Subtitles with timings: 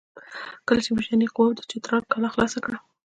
[0.67, 2.77] کله چې د برټانیې قواوو د چترال کلا خلاصه کړه.